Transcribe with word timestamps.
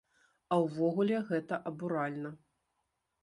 А 0.55 0.57
ўвогуле, 0.61 1.19
гэта 1.27 1.59
абуральна. 1.71 2.29